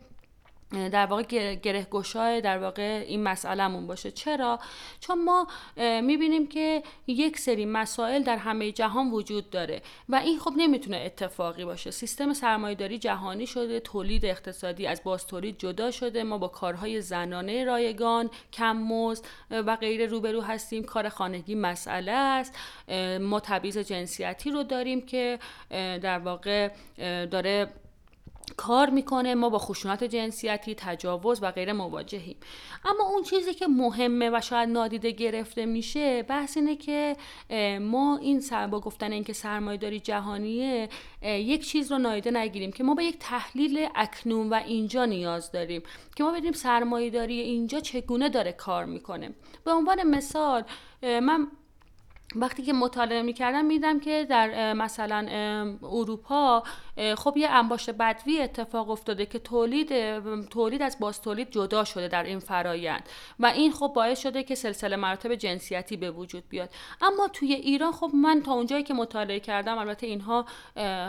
[0.75, 1.23] در واقع
[1.55, 4.11] گره گشای در واقع این مسئلهمون باشه.
[4.11, 4.59] چرا؟
[5.01, 10.53] چون ما می‌بینیم که یک سری مسائل در همه جهان وجود داره و این خب
[10.57, 11.91] نمی‌تونه اتفاقی باشه.
[11.91, 17.65] سیستم سرمایهداری جهانی شده تولید اقتصادی از باز تولید جدا شده ما با کارهای زنانه
[17.65, 20.85] رایگان کم مزد و غیره روبرو هستیم.
[20.85, 22.59] کار خانگی مسئله است.
[23.21, 25.39] ما تبعیض جنسیتی رو داریم که
[26.03, 26.71] در واقع
[27.27, 27.69] داره
[28.57, 32.37] کار می‌کنه ما با خشونت جنسیتی تجاوز و غیره مواجهیم.
[32.85, 37.17] اما اون چیزی که مهمه و شاید نادیده گرفته میشه بحث اینه که
[37.81, 40.89] ما این سر با گفتن اینکه سرمایه داری جهانیه
[41.23, 45.83] یک چیز رو نادیده نگیریم که ما به یک تحلیل اکنون و اینجا نیاز داریم
[46.17, 49.35] که ما بدیم سرمایه داری اینجا چگونه داره کار می‌کنه.
[49.65, 50.65] به عنوان مثال
[51.03, 51.49] من
[52.37, 55.27] وقتی که مطالعه می‌کردم میدم که در مثلا
[55.83, 56.63] اروپا
[57.17, 59.89] خب یه انباشت بدوی اتفاق افتاده که تولید
[60.49, 63.09] تولید از باز تولید جدا شده در این فرایند
[63.41, 66.71] و این خب باعث شده که سلسله مراتب جنسیتی به وجود بیاد.
[67.01, 70.47] اما توی ایران خب من تا اونجایی که مطالعه کردم البته اینها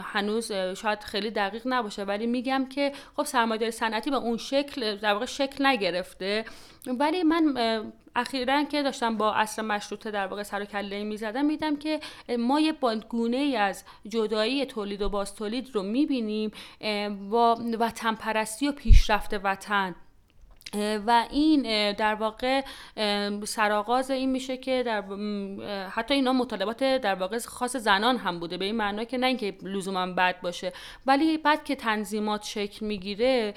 [0.03, 5.13] هنوز شاید خیلی دقیق نباشه ولی میگم که خب سرمایه‌داری صنعتی به اون شکل در
[5.13, 6.45] واقع شکل نگرفته.
[6.99, 11.75] ولی من اخیرا که داشتم با اصل مشروطه در واقع سر و کله می‌زدم میدم
[11.75, 11.99] که
[12.39, 12.73] ما یه
[13.10, 16.51] گونه ای از جدایی تولید و باز تولید رو می‌بینیم
[17.30, 19.95] با وطن پرستی و پیشرفت وطن.
[21.08, 22.62] و این در واقع
[23.45, 25.01] سرآغاز این میشه که در
[25.89, 29.54] حتی اینا مطالبات در واقع خاص زنان هم بوده به این معنا که نه اینکه
[29.62, 30.73] لزوما بد باشه
[31.06, 33.54] ولی بعد که تنظیمات شکل می‌گیره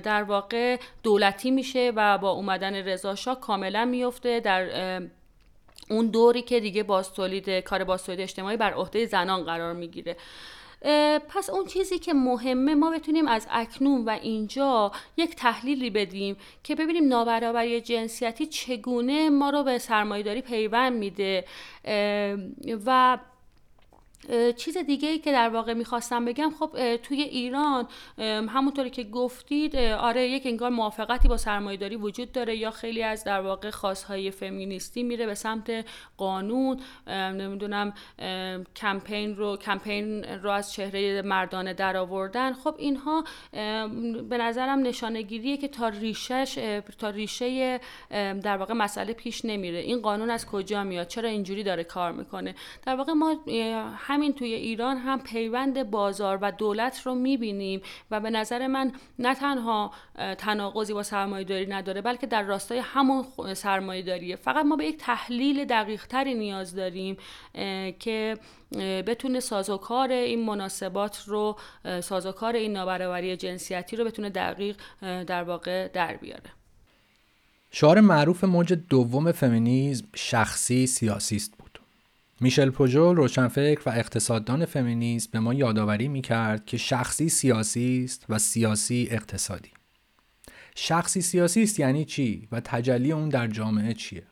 [0.00, 5.00] در واقع دولتی میشه و با اومدن رضا کاملا میفته در
[5.90, 10.16] اون دوری که دیگه باز تولید کار باز تولید اجتماعی بر عهده زنان قرار می‌گیره.
[11.28, 16.74] پس اون چیزی که مهمه ما بتونیم از اکنون و اینجا یک تحلیلی بدیم که
[16.74, 21.44] ببینیم نابرابری جنسیتی چگونه ما رو به سرمایهداری پیوند میده.
[22.86, 23.18] و
[24.56, 27.86] چیز دیگه ای که در واقع می‌خواستم بگم خب توی ایران
[28.48, 33.40] همونطوری که گفتید آره یک انگار موافقتی با سرمایهداری وجود داره یا خیلی از در
[33.40, 35.84] واقع خواستهای فمینیستی میره به سمت
[36.16, 37.94] قانون نمی‌دونم
[38.76, 42.52] کمپین رو کمپین رو از چهره مردانه در آوردن.
[42.52, 43.24] خب اینها
[44.28, 47.80] به نظرم نشانگیریه که تا ریشش تا ریشه
[48.42, 49.78] در واقع مسئله پیش نمیره.
[49.78, 52.54] این قانون از کجا میاد؟ چرا اینجوری داره کار می‌کنه؟
[52.86, 53.36] در واقع ما
[54.20, 57.80] همین توی ایران هم پیوند بازار و دولت رو می‌بینیم
[58.10, 59.92] و به نظر من نه تنها
[60.38, 64.96] تناقضی با سرمایه داری نداره بلکه در راستای همون سرمایه داریه فقط ما به یک
[64.98, 67.16] تحلیل دقیق تری نیاز داریم
[67.98, 68.38] که
[69.06, 71.56] بتونه سازوکار این مناسبات رو
[72.00, 76.50] سازوکار این نابرابری جنسیتی رو بتونه دقیق در واقع در بیاره.
[77.70, 81.59] شعار معروف موج دوم فمینیزم شخصی سیاسی است
[82.40, 88.38] میشل پوژول روشنفکر و اقتصاددان فمینیست به ما یادآوری می‌کرد که شخصی سیاسی است و
[88.38, 89.70] سیاسی اقتصادی.
[90.76, 94.22] شخصی سیاسی است یعنی چی و تجلی اون در جامعه چیه؟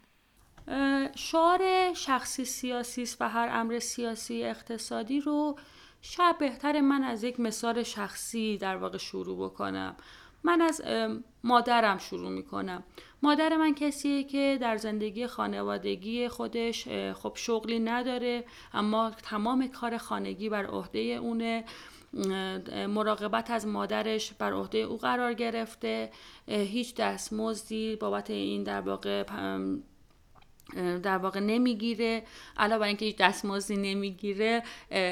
[1.14, 1.60] شعار
[1.94, 5.58] شخصی سیاسی است و هر امر سیاسی اقتصادی رو
[6.02, 9.96] شاید بهتر من از یک مثال شخصی در واقع شروع بکنم.
[10.44, 10.83] من از
[11.44, 12.85] مادرم شروع می‌کنم.
[13.22, 20.48] مادر من کسیه که در زندگی خانوادگی خودش خب شغلی نداره اما تمام کار خانگی
[20.48, 21.64] بر عهده اونه.
[22.88, 26.11] مراقبت از مادرش بر عهده او قرار گرفته.
[26.46, 29.24] هیچ دستمزدی بابت این در واقع
[31.02, 32.22] در واقع نمی‌گیره
[32.57, 34.62] علاوه بر اینکه هیچ دستمزدی نمی‌گیره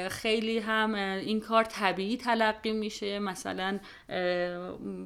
[0.09, 3.19] خیلی هم این کار طبیعی تلقی میشه.
[3.19, 3.79] مثلا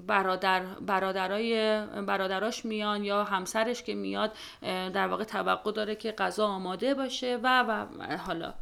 [0.07, 4.33] برادر برادرای برادراش میان یا همسرش که میاد
[4.93, 7.85] در واقع توقع داره که غذا آماده باشه و و
[8.17, 8.53] حالا.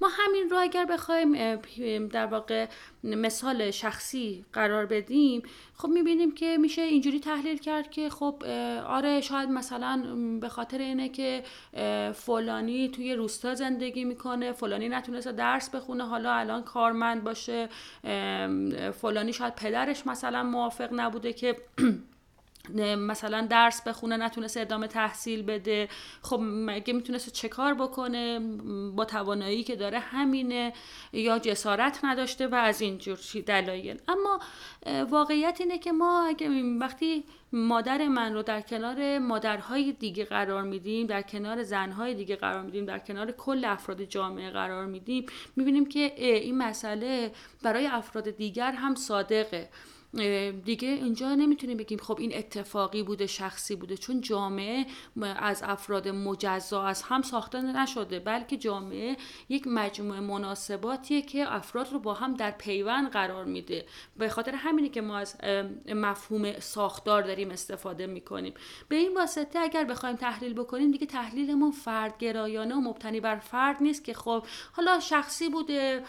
[0.00, 2.66] ما همین رو اگر بخوایم در واقع
[3.04, 5.42] مثال شخصی قرار بدیم
[5.76, 8.42] خب می‌بینیم که میشه اینجوری تحلیل کرد که خب
[8.86, 10.02] آره شاید مثلا
[10.40, 11.42] به خاطر اینه که
[12.14, 17.68] فلانی توی روستا زندگی می‌کنه فلانی نتونسته درس بخونه حالا الان کارمند باشه
[18.92, 21.56] فلانی شاید پدرش مثلا موافق نبوده که
[22.98, 25.88] مثلا درس بخونه نتونست ادامه تحصیل بده.
[26.22, 28.40] خب مگه می‌تونست چه کار بکنه؟
[28.96, 30.72] با توانایی که داره همینه
[31.12, 34.00] یا جسارت نداشته و از اینجور دلایل.
[34.08, 34.40] اما
[35.10, 41.06] واقعیت اینه که ما اگه وقتی مادر من رو در کنار مادرهای دیگه قرار میدیم
[41.06, 46.14] در کنار زنهای دیگه قرار میدیم در کنار کل افراد جامعه قرار میدیم می‌بینیم که
[46.16, 49.68] این مسئله برای افراد دیگر هم صادقه.
[50.64, 54.86] دیگه اینجا نمی‌تونیم بگیم خب این اتفاقی بوده شخصی بوده چون جامعه
[55.22, 59.16] از افراد مجزا از هم ساخته نشده بلکه جامعه
[59.48, 63.86] یک مجموعه مناسباتیه که افراد رو با هم در پیوند قرار میده.
[64.16, 65.36] به خاطر همینه که ما از
[65.88, 68.54] مفهوم ساختار داریم استفاده می‌کنیم.
[68.88, 74.04] به این واسطه اگر بخوایم تحلیل بکنیم دیگه تحلیلمون فردگرایانه و مبتنی بر فرد نیست
[74.04, 76.02] که خب حالا شخصی بوده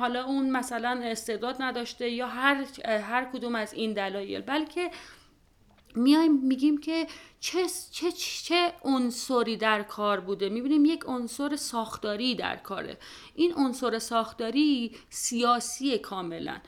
[0.00, 4.40] حالا اون مثلا استعداد نداشته یا هر هر کدوم از این دلایل.
[4.40, 4.90] بلکه
[5.94, 7.06] میایم میگیم که
[7.40, 10.48] چه چه چه عنصری در کار بوده.
[10.48, 12.98] می‌بینیم یک عنصر ساختاری در کاره.
[13.34, 16.60] این عنصر ساختاری سیاسی کاملا.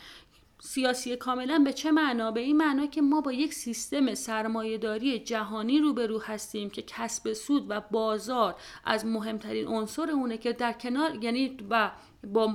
[0.60, 5.78] سیاسی کاملا به چه معنا؟ به این معنا که ما با یک سیستم سرمایهداری جهانی
[5.78, 8.54] روبرو هستیم که کسب سود و بازار
[8.84, 11.90] از مهمترین عنصر اونه که در کنار یعنی و
[12.26, 12.54] با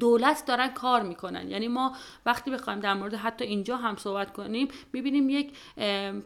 [0.00, 1.50] دولت دارن کار می‌کنن.
[1.50, 5.52] یعنی ما وقتی بخوایم در مورد حتی اینجا هم صحبت کنیم می‌بینیم یک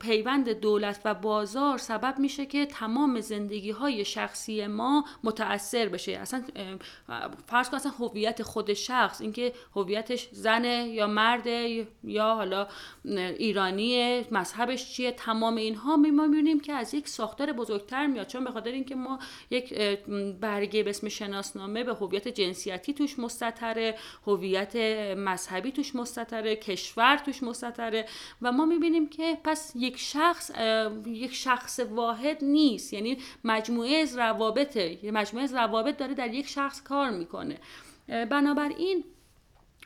[0.01, 6.13] پیوند دولت و بازار سبب میشه که تمام زندگی های شخصی ما متاثر بشه.
[6.13, 6.43] اصلا
[7.47, 11.47] فرض کن اصلا هویت خود شخص اینکه هویتش زنه یا مرد
[12.05, 12.67] یا حالا
[13.05, 18.27] ایرانی مذهبش چیه تمام اینها می ما می‌بینیم که از یک ساختار بزرگتر میاد.
[18.27, 19.19] چون به خاطر اینکه ما
[19.51, 19.79] یک
[20.41, 23.95] برگه به اسم شناسنامه به هویت جنسیتی توش مست مستطره
[24.27, 24.77] هویت
[25.17, 28.07] مذهبی توش مستطره کشور توش مستطره
[28.43, 30.51] و ما می‌بینیم که پس یک شخص
[31.07, 32.93] یک شخص واحد نیست.
[32.93, 37.59] یعنی مجموعه از روابطه مجموعه از روابط داره در یک شخص کار می‌کنه.
[38.09, 39.05] بنابراین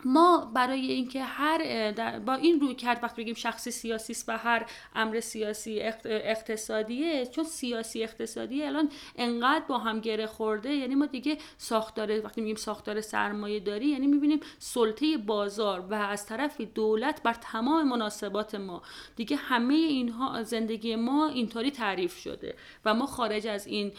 [0.05, 4.66] ما برای اینکه هر با این روی کرد وقتی بگیم شخصی سیاسی است و هر
[4.94, 11.38] امر سیاسی اقتصادیه چون سیاسی اقتصادی الان انقدر با هم گره خورده یعنی ما دیگه
[11.59, 17.34] ساختار وقتی میگیم ساختار سرمایه داری یعنی می‌بینیم سلطه بازار و از طرف دولت بر
[17.34, 18.82] تمام مناسبات ما.
[19.16, 23.92] دیگه همه اینها زندگی ما اینطوری تعریف شده و ما خارج از این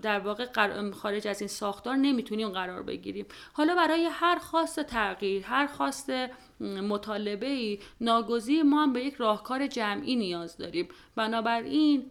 [0.00, 0.46] در واقع
[0.92, 3.26] خارج از این ساختار نمی‌تونیم قرار بگیریم.
[3.52, 6.12] حالا برای هر خاص تغییر هر خواست
[6.60, 10.88] مطالبه ای ناگزیر ما هم به یک راهکار جمعی نیاز داریم.
[11.16, 12.10] بنابراین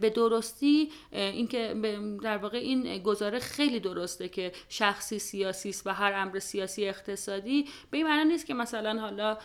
[0.00, 1.74] به درستی اینکه
[2.22, 7.68] در واقع این گزاره خیلی درسته که شخصی سیاسی است و هر امر سیاسی اقتصادی.
[7.90, 9.38] به این معنی نیست که مثلا حالا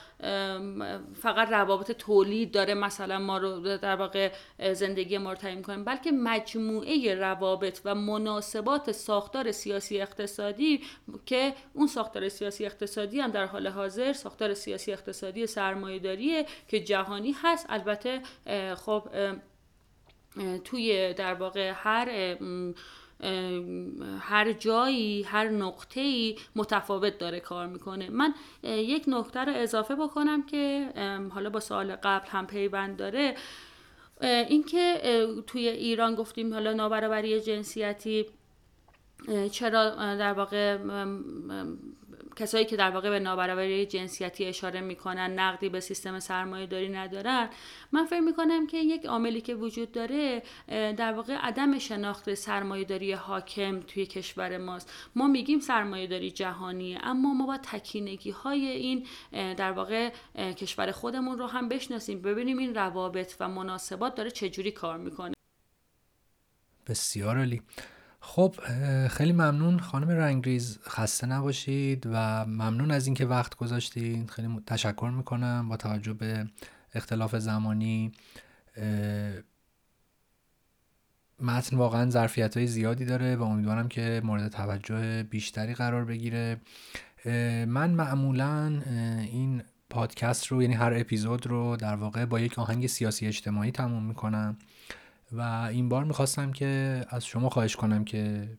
[1.14, 4.32] فقط روابط تولید داره مثلا ما رو در واقع
[4.74, 10.82] زندگی ما رو تعیین کنیم بلکه مجموعه روابط و مناسبات ساختار سیاسی اقتصادی
[11.26, 17.36] که اون ساختار سیاسی اقتصادی هم در حال حاضر ساختار سیاسی اقتصادی سرمایه‌داریه که جهانی
[17.44, 17.66] هست.
[17.70, 18.22] البته
[18.76, 19.10] خب
[20.64, 22.38] توی در واقع هر
[24.20, 28.10] هر جایی هر نقطه‌ای متفاوت داره کار می‌کنه.
[28.10, 28.34] من
[28.64, 30.90] یک نکته رو اضافه بکنم که
[31.34, 33.36] حالا با سال قبل هم پیوند داره.
[34.22, 35.02] اینکه
[35.48, 38.26] توی ایران گفتیم حالا نابرابری جنسیتی
[39.52, 40.78] چرا در واقع
[42.36, 47.50] کسایی که در واقع به نابرابری جنسیتی اشاره می‌کنن نقدی به سیستم سرمایه داری ندارن
[47.92, 53.12] من فکر می‌کنم که یک عاملی که وجود داره در واقع عدم شناخت سرمایه داری
[53.12, 54.94] حاکم توی کشور ماست.
[55.16, 61.38] ما میگیم سرمایه داری جهانیه اما ما با تکینگی های این در واقع کشور خودمون
[61.38, 65.34] رو هم بشناسیم ببینیم این روابط و مناسبات داره چجوری کار می‌کنه.
[66.88, 67.62] بسیار عالی.
[68.28, 68.56] خب
[69.08, 69.80] خیلی ممنون.
[69.80, 76.14] خانم رنگریز خسته نباشید و ممنون از اینکه وقت گذاشتید خیلی تشکر می‌کنم با توجه
[76.14, 76.48] به
[76.94, 78.12] اختلاف زمانی.
[81.40, 86.62] متن واقعا ظرفیت های زیادی داره و امیدوارم که مورد توجه بیشتری قرار بگیره.
[87.66, 88.82] من معمولا
[89.22, 94.06] این پادکست رو یعنی هر اپیزود رو در واقع با یک آهنگ سیاسی اجتماعی تموم
[94.06, 94.58] می‌کنم.
[95.38, 98.50] و این بار می‌خواستم که از شما خواهش کنم که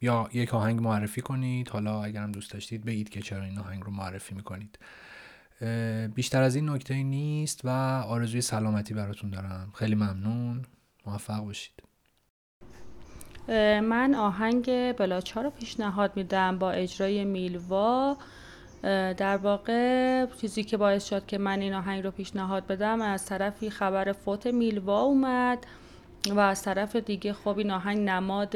[0.00, 1.68] یا یک آهنگ معرفی کنید.
[1.68, 4.78] حالا اگرم دوست داشتید بگید که چرا این آهنگ رو معرفی می‌کنید.
[6.14, 7.68] بیشتر از این نکته نیست و
[8.08, 9.72] آرزوی سلامتی براتون دارم.
[9.74, 10.62] خیلی ممنون.
[11.06, 11.82] موفق باشید.
[13.82, 18.16] من آهنگ بلاچا رو پیشنهاد میدم با اجرای میلوا.
[19.16, 23.70] در واقع چیزی که باعث شد که من این آهنگ رو پیشنهاد بدم از طرفی
[23.70, 25.66] خبر فوت میلوا اومد.
[26.30, 28.50] و از طرف دیگه خب این آهنگ نماد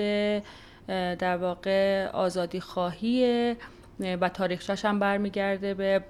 [1.19, 3.57] در واقع آزادی خواهیه
[4.01, 6.05] و تاریخشش هم برمیگرده به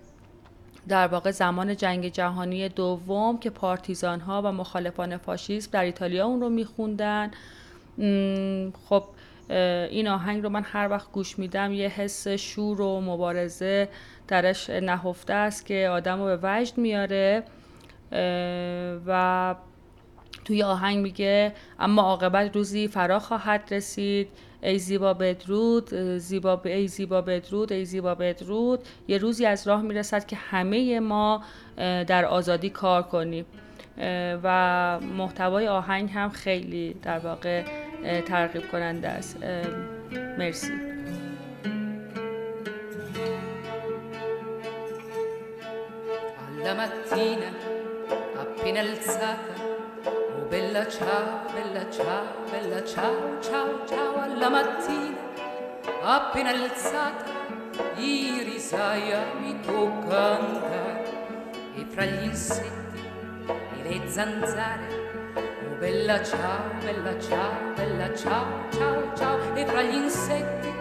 [0.89, 6.41] در واقع زمان جنگ جهانی دوم که پارتیزان ها و مخالفان فاشیسم در ایتالیا اون
[6.41, 7.31] رو میخوندن.
[8.89, 9.05] خب
[9.91, 13.89] این آهنگ رو من هر وقت گوش میدم یه حس شور و مبارزه
[14.29, 17.43] درش نهفته است که آدم رو به وجد میاره.
[19.07, 19.55] و
[20.45, 24.29] توی آهنگ میگه اما عاقبت روزی فرا خواهد رسید.
[24.63, 28.81] ای زیبا بدرود زیبا ای زیبا بدرود ای زیبا بدرود.
[29.09, 31.45] یه روزی از راه می‌رسد که همه ما
[31.77, 33.47] در آزادی کار کنیم.
[34.43, 37.65] و محتوای آهنگ هم خیلی در واقع
[38.27, 39.39] ترغیب کننده است.
[40.39, 40.73] مرسی.
[46.79, 47.51] Mattina
[48.43, 49.68] appena alzata
[50.05, 55.17] Oh bella ciao, bella ciao, bella ciao, ciao, ciao Alla mattina
[56.03, 57.25] appena alzata
[57.97, 61.05] I risaia mi tocca andare
[61.75, 63.03] E fra gli insetti
[63.49, 64.99] e le zanzare
[65.79, 69.55] bella ciao, bella ciao, bella ciao, ciao, ciao.
[69.55, 70.73] E tra gli insetti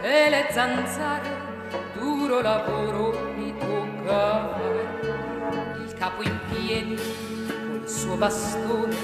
[0.00, 1.28] e le zanzare,
[1.92, 5.82] duro lavoro mi tocca fare.
[5.84, 7.27] Il capo in piedi
[7.88, 8.96] suo bastone,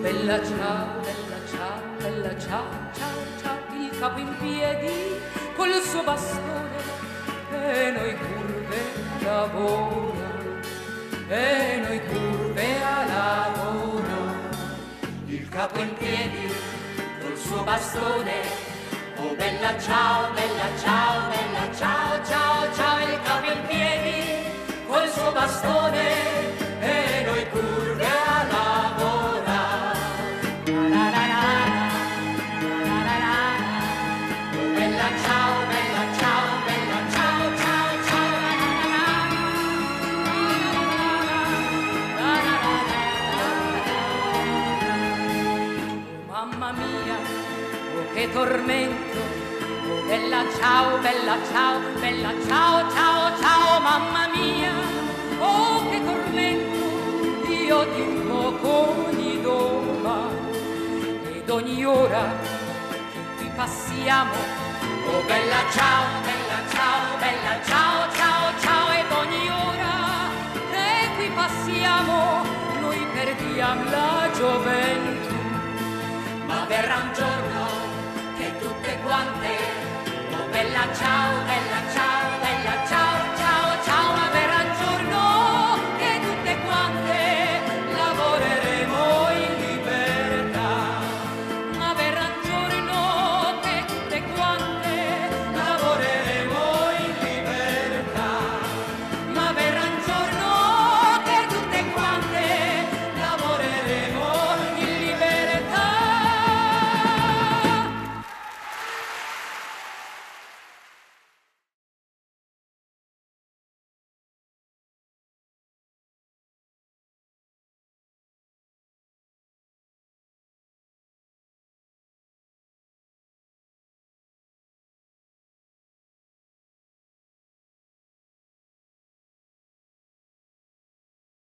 [0.00, 3.58] bella ciao, bella ciao, bella ciao, ciao, ciao.
[3.78, 5.20] Il capo in piedi
[5.56, 6.78] col suo bastone
[7.50, 8.78] e noi curve
[9.22, 10.30] lavora,
[11.28, 13.86] e noi curve a lavoro
[15.56, 16.52] capo in piedi
[17.22, 18.42] col suo bastone.
[19.16, 25.32] Oh bella ciao, bella ciao, bella ciao, ciao, ciao, il capo in piedi col suo
[25.32, 26.65] bastone.
[48.46, 49.18] Tormento,
[49.90, 54.70] oh bella ciao, bella ciao, bella ciao, ciao, ciao, mamma mia,
[55.40, 58.68] oh che tormento, io ti invoco
[59.08, 62.24] ogni domani ed ogni ora
[63.12, 64.34] che qui passiamo,
[65.10, 69.94] oh bella ciao, bella ciao, bella ciao, ciao, ciao, ed ogni ora
[70.70, 72.44] che qui passiamo,
[72.80, 75.34] noi perdiamo la gioventù.
[76.46, 77.85] Ma verrà un giorno
[79.06, 79.54] guante.
[80.36, 82.15] Oh bella ciao, bella ciao.